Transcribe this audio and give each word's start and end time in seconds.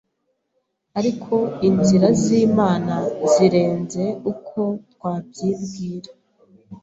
ariko 0.99 1.35
inzira 1.69 2.07
z’Imana 2.21 2.95
zirenze 3.31 4.03
uko 4.31 4.59
twabyibwira. 4.91 6.11